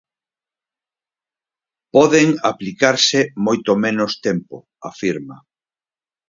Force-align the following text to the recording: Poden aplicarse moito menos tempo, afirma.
Poden 1.95 2.27
aplicarse 2.51 3.19
moito 3.45 3.71
menos 3.85 4.11
tempo, 4.27 4.55
afirma. 4.89 5.37